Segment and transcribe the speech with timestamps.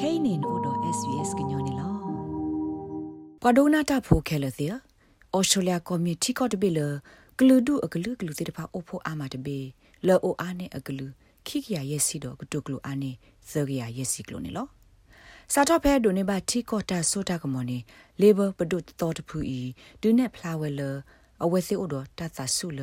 [0.00, 1.88] kainin odo svs gnyone lo
[3.42, 4.80] kwadona ta pho khela thia
[5.38, 6.86] australia committee ko de bele
[7.38, 9.58] gludu aglu glu te pa opho ama de be
[10.06, 11.06] lo o ane aglu
[11.46, 13.10] khikia yesi do gtu glu ane
[13.50, 14.64] thogya yesi glu ne lo
[15.54, 17.78] စာတော့ဖဲဒိုနေပါတီကောတာဆိုတာကမောနေ
[18.20, 19.60] လေဘပဒုတော်တဖူဤ
[20.02, 20.80] ဒုနေဖလာဝဲလ
[21.42, 22.80] အဝဲစီအိုဒတသဆူလ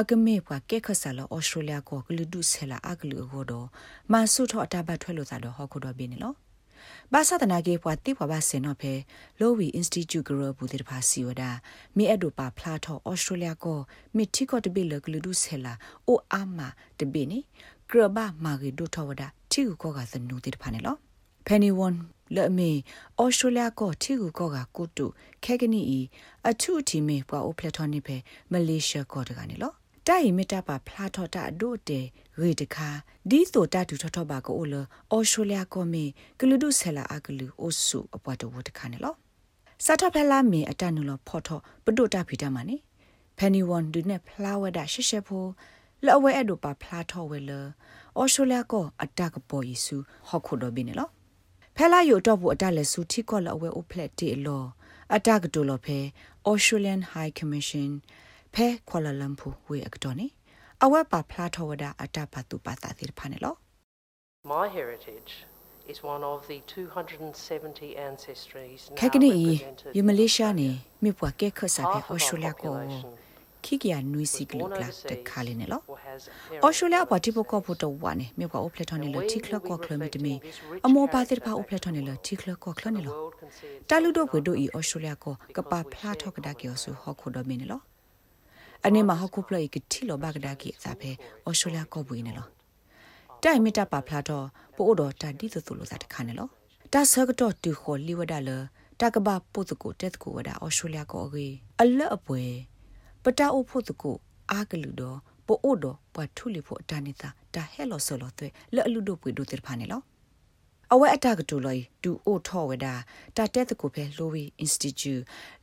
[0.00, 3.68] အကမေပွားကဲခဆာလဩစတြေးလျကိုဂလူဒုဆဲလာအကလူဟောတော့
[4.12, 6.36] မဆုထောအတဘတ်ထွဲလို့သာတော့ဟောခုတော့ဘင်းနော်
[7.12, 8.92] ဘာသာတနာကေပွားတိပွားပါစင်တော့ဖဲ
[9.40, 11.42] လိုဝီအင်စတီကျူဂရဘူးတေဖာစီဝဒ
[11.96, 13.78] မိအဒိုပါဖလာထောဩစတြေးလျကို
[14.16, 15.74] မိတီကောတဘီလဂလူဒုဆဲလာ
[16.08, 17.38] အိုအာမာတဘီနီ
[17.88, 19.22] ဂရဘာမာဂီဒိုထောဝဒ
[19.52, 20.96] တီကူကောကသနူတေဖာနေလော
[21.46, 21.94] penny won
[22.36, 22.70] လဲ့မေ
[23.20, 25.06] ဩစတြေးလျကိုတီကူကောကကိုတု
[25.44, 26.00] ခဲကနီအီ
[26.48, 28.16] အထုအတီမေပွာအိုပလက်ထော်နိဖေ
[28.52, 29.72] မလေးရှားကောတကနေလော
[30.08, 32.00] တိုင်မီတာပါဖလာထော်တာဒိုတေ
[32.40, 32.88] ရေတခါ
[33.30, 36.04] ဒီဆိုတာတူထော်ထော်ပါကိုလဩစတြေးလျကိုမေ
[36.38, 39.14] ကလူဒုဆဲလာအကလူအိုဆုအပွားတော်ဝတခါနေလော
[39.84, 42.76] စာထဖလာမီအတနုလဖော်ထော်ပဒုတာဖီတာမနီ
[43.38, 45.44] ဖန်နီဝွန်ဒူနေဖလာဝဒရှေရှေဖို
[46.06, 49.96] လောဝဲအဒိုပါဖလာထော်ဝဲလဩစတြေးလျကိုအတကပေါ်ယေစု
[50.28, 51.08] ဟော့ခုဒိုဘင်းနေလော
[51.76, 54.64] ဖဲလာယိုတော့ဘူးအတလဲစုထီကောလအဝဲအိုဖလက်တီလော
[55.14, 55.98] အတကတူလောဖဲ
[56.50, 57.90] Australian High Commission
[58.54, 60.26] ဖဲကွာလာလမ်ပူဝေအကတော်နေ
[60.84, 63.54] အဝဲပါဖလာထောဝဒအတပါတူပါတာတိဖာနေလော
[64.54, 65.32] My heritage
[65.92, 69.32] is one of the 270 ancestries now ခက်ကနီ
[69.96, 70.68] ယမလေးရှားနေ
[71.02, 72.76] မြပွားကဲခဆာဖဲ Australia ကို
[73.64, 75.80] ခိကရနွီစီကလုကလာတခါလေးနေလော
[76.62, 80.34] အော်စတြေးလျဘာတိပကောဖို့တော့ဝါနေမြေကွာအိုပလက်ထွန်နေလို့တီကလကောကလမီတမီ
[80.86, 83.18] အမောပါတိဖာအိုပလက်ထွန်နေလို့တီကလကောကလနေလို့
[83.90, 87.82] တာလူတော့ဝဒိုဤအော်စတြေးလျကိုကပါဖလာထောက်ကဒါကီယောဆူဟောခုတော့မင်းနေလို့
[88.86, 91.10] အနေမှာဟောခုပလိုက်ကတီလောဘကဒါကီစာဖဲ
[91.44, 92.50] အော်စတြေးလျကောဘူးနေလို့
[93.42, 96.50] တိုင်မီတာပါဖလာတော့ပို့တော့တာတီသသူလို့စာတခါနေလို့
[96.92, 98.50] တာဆကတော့တူခေါ်လီဝဒါလ
[99.00, 102.42] တကဘာပုတ်ကိုတက်ကိုဝဒါအော်စတြေးလျကိုအေးအလအပွဲ
[103.22, 104.16] ပတာအိုဖို့တကို
[104.50, 110.00] အာကလူတော့ပိုအိုတော့ပတ်ထုလီဖို့အတနေတာဒါဟဲလော်ဆော်လော်သွဲလဲ့အလူတို့ပွေတို့တေဖာနေလော
[110.94, 112.94] အဝဲအတကတူလော်ဒူအိုထောဝဒါ
[113.36, 115.14] တာတဲ့တကိုဖဲလိုဝီအင်စတီကျူ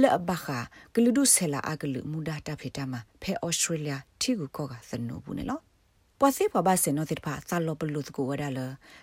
[0.00, 0.58] လက်ဘခါ
[0.94, 5.58] ဂလူဒုဆဲလာအကလူမူဒါတာဖေတာမှာဖဲဩစတြေးလျထီကူကောကသနူဘူးနေလော
[6.18, 8.60] ပွာစီပဘာစင်နိုတိဖာသလောပလူတကိုဝဒါလ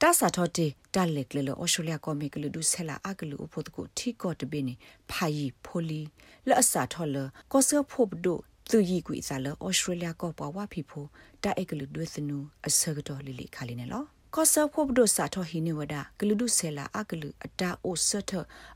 [0.00, 4.74] တာစာထောတီတာလက်လေလောဩစတြေးလျကောမီကလူဒုဆဲလာအကလူဖို့တကိုထီကောတပင်းနေ
[5.10, 6.02] ဖာယီဖိုလီ
[6.48, 7.16] လက်အစာထောလ
[7.52, 8.38] ကောဆဖို့ဘဒို
[8.70, 11.04] သူရီကွေစားလောဩစတြေးလျကောပွားဝဖီဖို
[11.42, 14.04] တာအကလူဒွေစနူအစကတော်လီလီခါလီနေလော
[14.36, 18.32] ကောဆဖို့ဘဒိုစာထောဟီနေဝဒဂလူဒုဆဲလာအကလူအတာအိုဆတ်ထ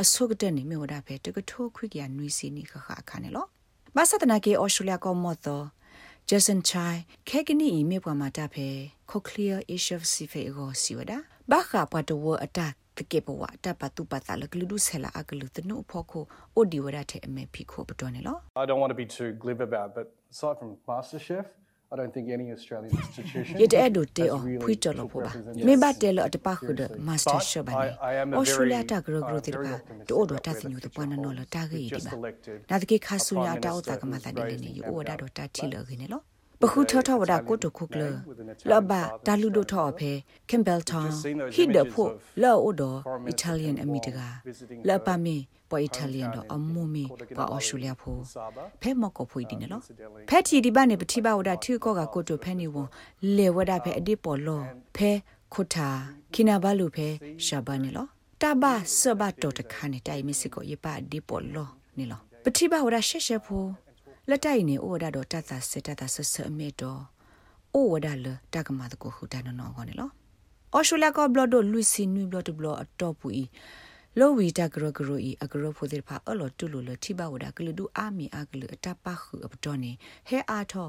[0.00, 3.46] အဆုကတဲ့နေမြဝဒဖဲတကထိုးခွိကရနွီစီနီခခအခါနေလော
[3.96, 5.62] မဆတ်တနာကေဩစတြေးလျကောမော့သော
[6.28, 6.96] Jason Chai
[7.28, 8.68] ခဲကနီမြေပွားမှာတဖဲ
[9.10, 11.18] Cochlear Issue Sife go siwada
[11.50, 21.46] ဘာခပတ်တော်အတက်တကေဘဝတပတ်တူပတ်လကလူဒုဆလာအကလူတနုဖို့ကိုအိုဒီဝရတဲ့အမေဖိခိုပတော်နေလော I don't want to be too glib about but aside from MasterChef
[21.90, 25.30] I don't think any Australian institution ရတဲ့ဒိုတေအဖွိတော်လို့ပါ
[25.66, 27.88] မေဘတဲလအတပခုဒမစတာရှဘနေ
[28.36, 29.72] အော်စတြေးလျတာဂရဂရတိပါ
[30.08, 32.12] တိုဒိုတာစညူတပွားနော်လတာဂီဒီပါ
[32.70, 36.24] နာတကေခါဆူညာတောက်တာကမတာဒီနေယူအိုဒါဒိုတာချီလခင်းနော်
[36.60, 38.02] ပခုထထဝဒကိုတုခုကလ
[38.70, 38.92] လဘ
[39.26, 40.12] ဒါလူဒိုထောဖေ
[40.48, 41.10] ကင်ဘယ်ထောင်
[41.54, 42.10] ဟိဒဖို့
[42.42, 42.82] လောအိုဒ
[43.28, 44.18] အီတာလီယန်အမီတက
[44.88, 45.36] လပမီ
[45.70, 47.04] ပေါ်အီတာလီယန်တော့အမူမီ
[47.36, 48.20] ပေါ်အော်စတြေးလျဖို့
[48.82, 49.82] ဖဲမော့ကိုဖွေဒီနော်
[50.28, 52.88] ဖဲတီဒီဘာနေပတိဘဝဒထီကောကကိုတုဖဲနေဝန်
[53.36, 54.62] လေဝဒဖဲအဒီပေါ်လော
[54.96, 55.10] ဖဲ
[55.52, 55.88] ခုထာ
[56.32, 57.08] ခိနာဘလူဖဲ
[57.46, 58.06] ရှာဘာနေလော
[58.42, 61.68] တဘာဆဘတော်တခါနေတိုင်မစ်ကိုရပါဒီပေါ်လော
[61.98, 63.68] နေလောပတိဘဝဒရှက်ရှက်ဖို့
[64.28, 67.00] လက်တိုင်နေဩဝဒတော့တတ်တာစစ်တတ်တာဆဆအမေတော့
[67.76, 70.10] ဩဝဒလတကမာတကိုဟူတန်နော်ခေါနေလော
[70.74, 73.44] အော်ရှူလာကဘလဒလူစီနွီဘလဒဘလအတော့ပူဤ
[74.20, 79.92] လောဝီတဂရဂရဤအဂရဖိုဒီဖာအလောတူလိုလတိဘဝဒကလူဒူအာမီအကလူအတပခုအပတော်နေ
[80.28, 80.88] ဟဲအားထော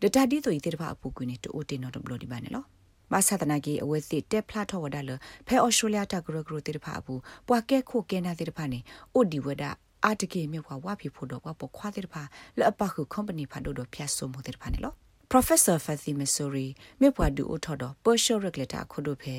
[0.00, 2.64] ဒတတိဆိုဤတိဖာအပူကွနေတိုတင်နော်ဘလဒီပါနေလော
[3.12, 5.10] မဆသနာကြီးအဝဲစီတက်ဖလာထောဝဒါလ
[5.46, 7.14] ဖဲအော်စတြေးလျတဂရဂရတိဖာအပူ
[7.48, 8.78] ပွာကဲခိုကဲနာတိဖာနေ
[9.14, 9.70] အိုဒီဝဒါ
[10.04, 12.22] အာတကေမြေခွာဝါဖီဖို့တော့ပခွာတဲ့ဖာ
[12.58, 14.92] လအပခု company ဖာတို့တော့ဖြတ်ဆိုမှုတဲ့ဖာနေလော
[15.32, 16.68] Professor Fathy Missouri
[17.00, 19.36] မြေပွားဒူအိုထော်တော့ Partial Regulator ခုတို့ဖဲ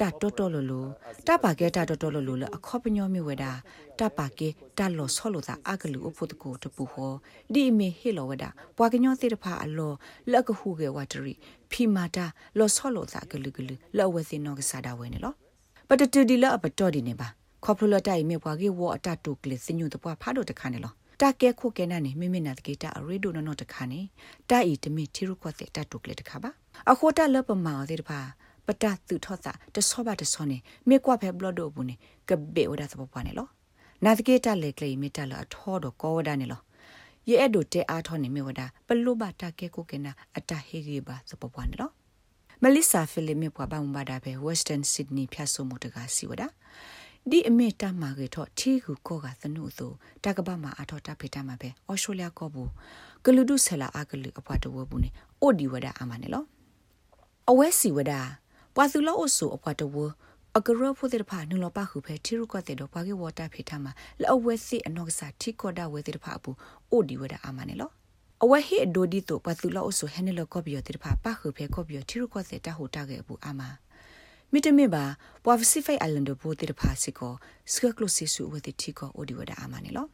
[0.00, 0.86] တာတော်တော်လိုလို
[1.26, 3.52] တပါကေတာတော်တော်လိုလိုလအခေါပညောမြဝဲတာ
[3.98, 4.48] တပါကေ
[4.78, 7.12] တာလောဆောလို့သာအကလူအဖို့တကိုတပူဟော
[7.54, 9.92] ဒီမေဟေလောဝဒါပွာကညောတိတဖာအလော
[10.32, 11.34] လက်ကခုကေဝတရီ
[11.70, 12.26] ဖီမာတာ
[12.58, 15.34] လောဆောလို့သာကလူကလူလောဝဲစင်နောကစားတာဝဲနေလော
[15.88, 17.28] ပတတူဒီလအပတော်ဒီနေပါ
[17.64, 24.00] ခေါပလတိုင်မြေပွာကေဝအတတုကလစညုတပွားဖားတော့တခါနေလော တာကဲခုကဲနာနေမိမိနာတကေတာအရေဒိုနော်တခါနေ
[24.50, 26.50] တာဤတမိတီရုခွတ်တဲ့တတုကလေတခါပါ
[26.90, 28.20] အခိုတာလပမာတဲ့တပါ
[28.66, 31.94] ပတသူထောတာတဆောပါတဆောနေမေကွာဖဲဘလဒိုဘူးနေ
[32.28, 33.48] ကဘေဝဒသပပွားနေလော
[34.04, 36.60] နာတကေတာလေကလေမီတာလာအထောတော့ကောဝဒနေလော
[37.28, 41.90] ရဲ့အဲ့ဒိုတဲအားထောနေမေဝဒပလုဘတာကဲကိုကနာအတဟေရီဘာသပပွားနေလော
[42.62, 46.42] မလီဆာဖီလီမေပွားဘာမဘာဒါပဲ Western Sydney ဖြတ်ဆုမှုတကစီဝဒ
[47.30, 49.92] ဒီအမေတမာကေတော့ထီကူကောကသနုဆို
[50.24, 52.70] တကပမှာအထောတဖေတမှာပဲအော်စတြေးလျကောဘူး
[53.24, 55.10] ကလူဒုဆလာအကလူအဖွာတဝဘူးနေ
[55.42, 56.44] အိုဒီဝဒအာမနေလော
[57.50, 58.12] အဝဲစီဝဒ
[58.74, 59.96] ပွာသူလောအဆူအဖွာတဝ
[60.56, 63.92] အကရဖို့တဲ့ဖာနုလပခုဖဲထီရုကတဲ့တော့ဘာကေဝတာဖေတမှာ
[64.22, 66.56] လောဝဲစီအနောက်ကစားထီကောဒါဝဲတဲ့ဖာဘူး
[66.90, 67.90] အိုဒီဝဒအာမနေလော
[68.42, 73.62] အဝဲဟိအဒိုဒီတိုပတ်သူလောအဆူဟဲနေလောကော်ပီယတဲ့ဖာပခုဖဲကော်ပီယထီရုကတဲ့တဟိုတာကေဘူးအာမ
[74.54, 75.04] မီတမီဘာ
[75.44, 77.32] ပွာပစီဖိုင်အလန်ဒဘိုတေဖာစီကို
[77.72, 80.06] စကကလိုစီဆူဝတိတီကိုအိုဒီဝဒအာမနီလော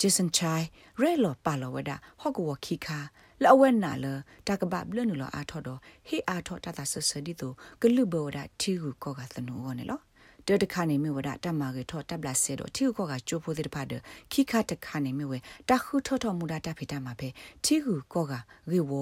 [0.00, 0.64] ဂျေဆန်ချိုင်
[1.00, 1.90] ရဲလောပါလောဝဒ
[2.20, 2.98] ဟော့ကဝခိခါ
[3.42, 4.06] လောဝဲနာလ
[4.48, 5.78] တကဘဘလနလောအာထော်တော့
[6.08, 10.00] ဟေအာထော်တတဆဆဒီတိုဂလုဘောဒတီဟုကောကသနူဝနေလော
[10.48, 13.92] တတခါနေမြဝဒတမကေထောတပ်လာဆဲတော့တီဟုကောကကျိုးဖိုးတဲ့ဖာဒ
[14.32, 15.32] ခိခါတခါနေမြဝ
[15.68, 17.28] တခုထောထောမူဒတာဖိတမှာပဲ
[17.64, 18.32] တီဟုကောက
[18.72, 18.92] ရေဝ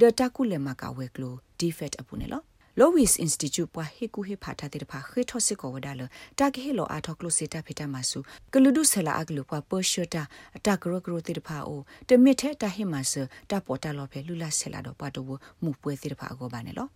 [0.00, 2.44] ဒတကုလေမကဝဲကလိုဒီဖက်အပူနေလော
[2.80, 6.02] Lois Institute ပွားဟေကူဟေဖာတာတဲ့ဖာခေထောစစ်ကောဝဒါလ
[6.38, 8.18] တာကေဟေလောအာထောကလိုစီတာဖေတာမဆူ
[8.52, 10.22] ကလူဒုဆလာအကလူပွားပေါ်ရှတာ
[10.56, 13.12] အတာဂရဂရတဲ့ဖာအိုတမစ်ထဲတာဟေမဆ
[13.50, 15.26] တာပေါ်တာလောဖေလူလာဆလာတော့ပွားတော့
[15.62, 16.88] မှုပွဲတဲ့ဖာအကောပါနေလော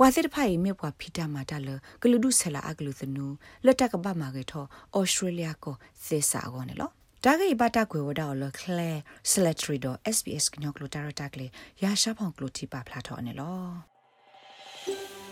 [0.00, 1.68] ဝါစစ်တဖိုင်မြေပွားဖီတာမာတာလ
[2.02, 3.26] ကလူဒုဆလာအကလူသနူ
[3.64, 4.64] လက်တကပမာကေထော
[4.96, 5.74] ဩစတြေးလျကို
[6.06, 6.90] သေစာကောနေလော
[7.24, 8.90] ဒါဂိဘတာကွေဝဒါလကလဲ
[9.30, 11.46] ဆလက်ထရီဒို SBS ကညောကလိုတာရတာကလေ
[11.82, 13.89] ရာရှာဖောင်ကလိုတီပါဖလာထောနေလော